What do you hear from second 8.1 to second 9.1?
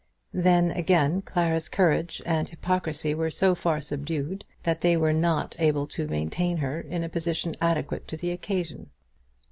the occasion.